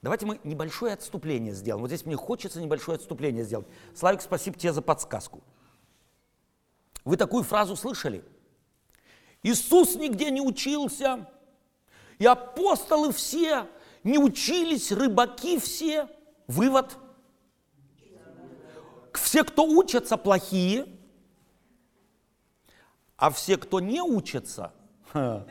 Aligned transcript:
Давайте 0.00 0.26
мы 0.26 0.40
небольшое 0.44 0.94
отступление 0.94 1.52
сделаем. 1.52 1.82
Вот 1.82 1.88
здесь 1.88 2.06
мне 2.06 2.16
хочется 2.16 2.60
небольшое 2.60 2.96
отступление 2.96 3.44
сделать. 3.44 3.66
Славик, 3.94 4.20
спасибо 4.22 4.56
тебе 4.56 4.72
за 4.72 4.80
подсказку. 4.80 5.42
Вы 7.04 7.16
такую 7.16 7.42
фразу 7.42 7.74
слышали? 7.74 8.24
Иисус 9.42 9.96
нигде 9.96 10.30
не 10.30 10.40
учился, 10.40 11.28
и 12.18 12.26
апостолы 12.26 13.12
все 13.12 13.66
не 14.04 14.18
учились, 14.18 14.92
рыбаки 14.92 15.58
все. 15.58 16.08
Вывод. 16.46 16.96
Все, 19.14 19.42
кто 19.42 19.64
учатся, 19.64 20.16
плохие, 20.16 20.86
а 23.16 23.30
все, 23.30 23.56
кто 23.56 23.80
не 23.80 24.00
учатся, 24.00 24.72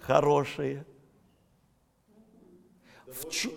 хорошие. 0.00 0.84
В, 3.12 3.28
ч... 3.28 3.50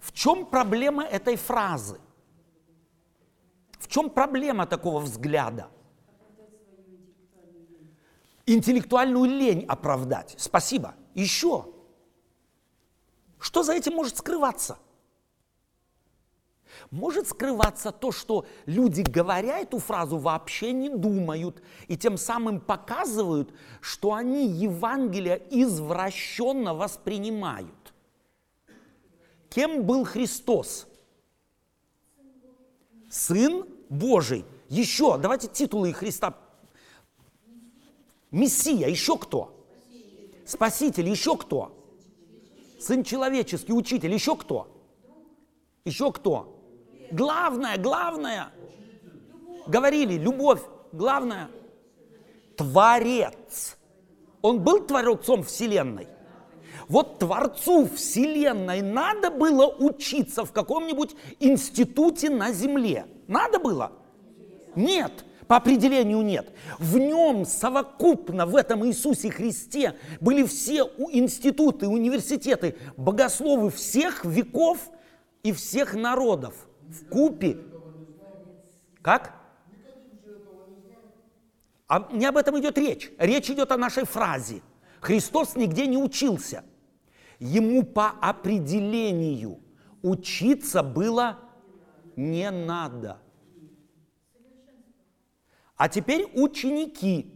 в 0.00 0.12
чем 0.12 0.46
проблема 0.46 1.04
этой 1.04 1.36
фразы? 1.36 2.00
В 3.78 3.88
чем 3.88 4.10
проблема 4.10 4.66
такого 4.66 5.00
взгляда? 5.00 5.68
Интеллектуальную 8.46 9.24
лень 9.24 9.64
оправдать. 9.66 10.34
Спасибо. 10.38 10.94
Еще. 11.14 11.66
Что 13.38 13.62
за 13.62 13.74
этим 13.74 13.94
может 13.94 14.16
скрываться? 14.16 14.78
Может 16.94 17.26
скрываться 17.26 17.90
то, 17.90 18.12
что 18.12 18.46
люди, 18.66 19.02
говоря 19.02 19.58
эту 19.58 19.80
фразу, 19.80 20.16
вообще 20.16 20.70
не 20.70 20.88
думают 20.88 21.60
и 21.88 21.96
тем 21.96 22.16
самым 22.16 22.60
показывают, 22.60 23.52
что 23.80 24.14
они 24.14 24.46
Евангелие 24.46 25.42
извращенно 25.50 26.72
воспринимают. 26.72 27.92
Кем 29.50 29.82
был 29.82 30.04
Христос? 30.04 30.86
Сын 33.10 33.66
Божий. 33.88 34.44
Еще, 34.68 35.18
давайте 35.18 35.48
титулы 35.48 35.92
Христа. 35.92 36.38
Мессия, 38.30 38.86
еще 38.86 39.18
кто? 39.18 39.66
Спаситель, 40.46 41.08
еще 41.08 41.36
кто? 41.36 41.76
Сын 42.78 43.02
человеческий, 43.02 43.72
учитель, 43.72 44.14
еще 44.14 44.36
кто? 44.36 44.68
Еще 45.84 46.12
кто? 46.12 46.53
Главное, 47.10 47.78
главное. 47.78 48.52
Говорили, 49.66 50.14
любовь, 50.14 50.60
главное. 50.92 51.48
Творец. 52.56 53.76
Он 54.42 54.60
был 54.60 54.80
творцом 54.80 55.42
Вселенной. 55.42 56.08
Вот 56.88 57.18
Творцу 57.18 57.86
Вселенной 57.86 58.82
надо 58.82 59.30
было 59.30 59.66
учиться 59.66 60.44
в 60.44 60.52
каком-нибудь 60.52 61.16
институте 61.40 62.28
на 62.30 62.52
Земле. 62.52 63.06
Надо 63.26 63.58
было? 63.58 63.92
Нет. 64.74 65.24
По 65.46 65.56
определению 65.56 66.22
нет. 66.22 66.52
В 66.78 66.96
нем 66.96 67.44
совокупно, 67.44 68.46
в 68.46 68.56
этом 68.56 68.86
Иисусе 68.86 69.30
Христе, 69.30 69.94
были 70.20 70.42
все 70.44 70.90
институты, 71.10 71.86
университеты, 71.86 72.76
богословы 72.96 73.70
всех 73.70 74.24
веков 74.24 74.78
и 75.42 75.52
всех 75.52 75.94
народов. 75.94 76.54
В 76.90 77.08
купе. 77.08 77.58
Как? 79.02 79.34
А 81.86 82.08
не 82.12 82.26
об 82.26 82.36
этом 82.36 82.58
идет 82.58 82.78
речь. 82.78 83.10
Речь 83.18 83.50
идет 83.50 83.70
о 83.72 83.76
нашей 83.76 84.04
фразе. 84.04 84.62
Христос 85.00 85.54
нигде 85.56 85.86
не 85.86 85.98
учился. 85.98 86.64
Ему 87.38 87.82
по 87.82 88.08
определению 88.08 89.60
учиться 90.02 90.82
было 90.82 91.38
не 92.16 92.50
надо. 92.50 93.18
А 95.76 95.88
теперь 95.88 96.30
ученики, 96.34 97.32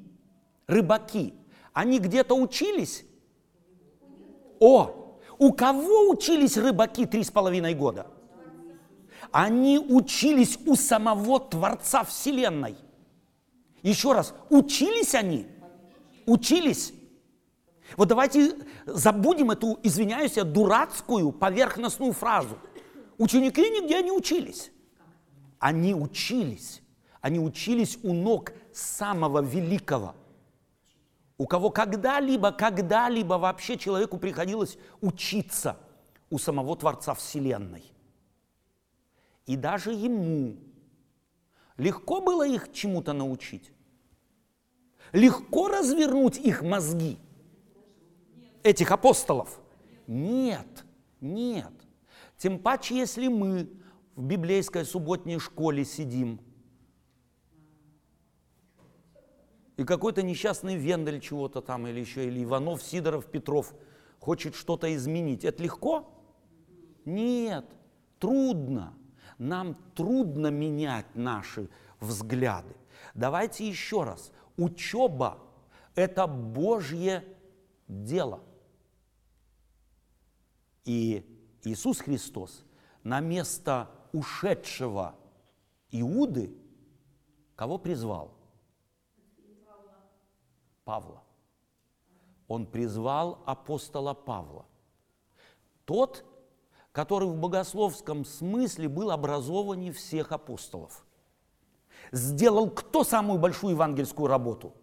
рыбаки, 0.67 1.35
они 1.73 1.99
где-то 1.99 2.35
учились? 2.35 3.05
О, 4.61 5.19
у 5.39 5.53
кого 5.53 6.11
учились 6.11 6.57
рыбаки 6.57 7.05
три 7.05 7.23
с 7.23 7.31
половиной 7.31 7.75
года? 7.75 8.07
Они 9.31 9.79
учились 9.79 10.59
у 10.67 10.77
самого 10.77 11.41
Творца 11.41 12.05
Вселенной. 12.05 12.77
Еще 13.83 14.13
раз, 14.13 14.35
учились 14.51 15.15
они? 15.15 15.47
Учились. 16.27 16.93
Вот 17.97 18.09
давайте 18.09 18.57
забудем 18.87 19.51
эту, 19.51 19.79
извиняюсь, 19.83 20.35
дурацкую 20.35 21.33
поверхностную 21.33 22.13
фразу. 22.13 22.59
Ученики 23.17 23.63
нигде 23.63 24.03
не 24.03 24.13
учились. 24.13 24.71
Они 25.59 25.95
учились. 25.95 26.83
Они 27.21 27.39
учились 27.39 27.99
у 28.03 28.13
ног 28.13 28.53
самого 28.73 29.43
великого, 29.43 30.15
у 31.37 31.47
кого 31.47 31.71
когда-либо, 31.71 32.53
когда-либо 32.53 33.35
вообще 33.35 33.77
человеку 33.77 34.19
приходилось 34.19 34.79
учиться 35.01 35.77
у 36.31 36.39
самого 36.39 36.77
Творца 36.77 37.15
Вселенной. 37.15 37.85
И 39.49 39.57
даже 39.57 39.93
ему 39.93 40.57
легко 41.77 42.21
было 42.21 42.47
их 42.47 42.71
чему-то 42.73 43.13
научить. 43.13 43.73
Легко 45.13 45.69
развернуть 45.69 46.39
их 46.39 46.63
мозги, 46.63 47.19
этих 48.63 48.93
апостолов. 48.93 49.59
Нет, 50.07 50.85
нет. 51.21 51.73
Тем 52.37 52.59
паче, 52.59 52.97
если 52.99 53.29
мы 53.29 53.69
в 54.15 54.23
библейской 54.23 54.85
субботней 54.85 55.41
школе 55.41 55.85
сидим– 55.85 56.41
и 59.79 59.85
какой-то 59.85 60.23
несчастный 60.23 60.75
Вендель 60.75 61.21
чего-то 61.21 61.61
там, 61.61 61.87
или 61.87 62.01
еще, 62.01 62.27
или 62.27 62.43
Иванов, 62.43 62.83
Сидоров, 62.83 63.27
Петров 63.27 63.73
хочет 64.19 64.57
что-то 64.57 64.93
изменить. 64.97 65.45
Это 65.45 65.63
легко? 65.63 66.11
Нет, 67.05 67.65
трудно. 68.19 68.98
Нам 69.39 69.77
трудно 69.95 70.49
менять 70.49 71.15
наши 71.15 71.69
взгляды. 72.01 72.77
Давайте 73.15 73.69
еще 73.69 74.03
раз. 74.03 74.33
Учеба– 74.57 75.39
это 75.95 76.27
Божье 76.27 77.25
дело. 77.87 78.43
И 80.85 81.59
Иисус 81.63 82.01
Христос 82.01 82.65
на 83.05 83.21
место 83.21 83.91
ушедшего 84.13 85.15
Иуды 85.91 86.55
кого 87.55 87.79
призвал? 87.79 88.35
Павла. 90.85 91.23
Он 92.47 92.67
призвал 92.67 93.43
апостола 93.45 94.15
Павла. 94.15 94.65
Тот, 95.85 96.25
который 96.99 97.29
в 97.29 97.37
богословском 97.37 98.25
смысле 98.25 98.89
был 98.89 99.13
образованнее 99.13 99.93
всех 99.93 100.33
апостолов. 100.33 101.07
Сделал 102.11 102.69
кто 102.71 103.05
самую 103.05 103.39
большую 103.39 103.75
евангельскую 103.75 104.27
работу? 104.27 104.75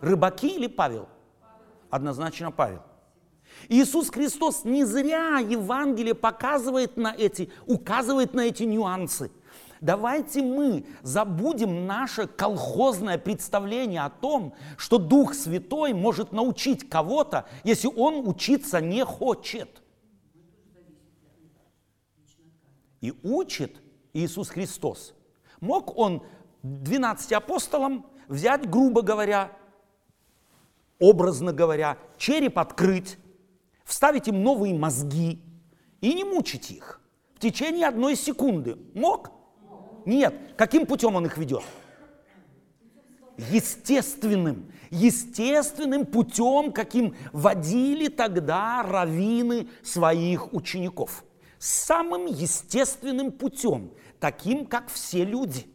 Рыбаки 0.00 0.48
или 0.48 0.66
Павел? 0.66 1.08
Однозначно 1.90 2.50
Павел. 2.50 2.82
Иисус 3.68 4.10
Христос 4.10 4.64
не 4.64 4.84
зря 4.84 5.38
Евангелие 5.38 6.16
показывает 6.16 6.96
на 6.96 7.14
эти, 7.14 7.52
указывает 7.66 8.34
на 8.34 8.40
эти 8.40 8.64
нюансы– 8.64 9.30
Давайте 9.80 10.40
мы 10.40 10.86
забудем 11.02 11.86
наше 11.86 12.26
колхозное 12.26 13.18
представление 13.18 14.00
о 14.00 14.08
том, 14.08 14.54
что 14.78 14.96
Дух 14.96 15.34
Святой 15.34 15.92
может 15.92 16.32
научить 16.32 16.88
кого-то, 16.88 17.44
если 17.64 17.88
он 17.88 18.26
учиться 18.26 18.80
не 18.80 19.04
хочет. 19.04 19.83
И 23.04 23.12
учит 23.22 23.82
Иисус 24.14 24.48
Христос. 24.48 25.12
Мог 25.60 25.94
он 25.98 26.22
12 26.62 27.32
апостолам 27.32 28.06
взять, 28.28 28.66
грубо 28.70 29.02
говоря, 29.02 29.52
образно 30.98 31.52
говоря, 31.52 31.98
череп 32.16 32.58
открыть, 32.58 33.18
вставить 33.84 34.28
им 34.28 34.42
новые 34.42 34.72
мозги 34.72 35.42
и 36.00 36.14
не 36.14 36.24
мучить 36.24 36.70
их 36.70 37.02
в 37.34 37.40
течение 37.40 37.88
одной 37.88 38.16
секунды. 38.16 38.78
Мог? 38.94 39.32
Нет. 40.06 40.54
Каким 40.56 40.86
путем 40.86 41.14
он 41.14 41.26
их 41.26 41.36
ведет? 41.36 41.62
Естественным. 43.36 44.72
Естественным 44.88 46.06
путем, 46.06 46.72
каким 46.72 47.14
водили 47.34 48.08
тогда 48.08 48.82
раввины 48.82 49.68
своих 49.82 50.54
учеников. 50.54 51.22
Самым 51.64 52.26
естественным 52.26 53.32
путем, 53.32 53.94
таким, 54.20 54.66
как 54.66 54.90
все 54.90 55.24
люди. 55.24 55.66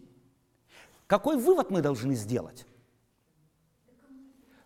Какой 1.07 1.35
вывод 1.35 1.71
мы 1.71 1.81
должны 1.81 2.13
сделать? 2.13 2.67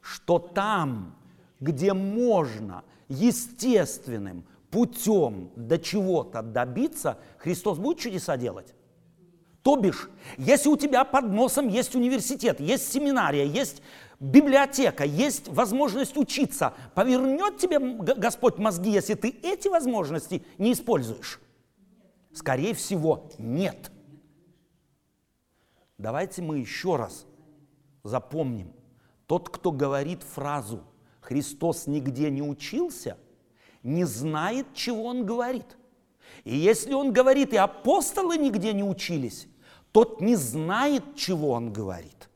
Что 0.01 0.37
там, 0.37 1.17
где 1.61 1.93
можно 1.93 2.83
естественным 3.07 4.45
путем 4.69 5.49
до 5.55 5.79
чего-то 5.79 6.41
добиться, 6.41 7.17
Христос 7.37 7.77
будет 7.77 7.99
чудеса 7.99 8.35
делать? 8.35 8.75
То 9.63 9.77
бишь, 9.77 10.09
если 10.37 10.67
у 10.67 10.75
тебя 10.75 11.05
под 11.05 11.31
носом 11.31 11.69
есть 11.69 11.95
университет, 11.95 12.59
есть 12.59 12.91
семинария, 12.91 13.45
есть 13.45 13.81
библиотека, 14.19 15.05
есть 15.05 15.47
возможность 15.47 16.17
учиться, 16.17 16.73
повернет 16.93 17.57
тебе 17.57 17.79
Господь 17.79 18.57
мозги, 18.57 18.91
если 18.91 19.13
ты 19.13 19.29
эти 19.29 19.69
возможности 19.69 20.45
не 20.57 20.73
используешь? 20.73 21.39
Скорее 22.33 22.73
всего, 22.73 23.29
нет. 23.37 23.89
Давайте 25.97 26.41
мы 26.41 26.59
еще 26.59 26.97
раз 26.97 27.25
запомним. 28.03 28.73
Тот, 29.27 29.49
кто 29.49 29.71
говорит 29.71 30.23
фразу 30.23 30.83
«Христос 31.21 31.87
нигде 31.87 32.29
не 32.29 32.41
учился», 32.41 33.17
не 33.81 34.03
знает, 34.03 34.67
чего 34.73 35.05
он 35.05 35.25
говорит. 35.25 35.77
И 36.43 36.55
если 36.55 36.93
он 36.93 37.13
говорит, 37.13 37.53
и 37.53 37.57
апостолы 37.57 38.37
нигде 38.37 38.73
не 38.73 38.83
учились, 38.83 39.47
тот 39.93 40.19
не 40.19 40.35
знает, 40.35 41.03
чего 41.15 41.51
он 41.51 41.71
говорит. 41.71 42.29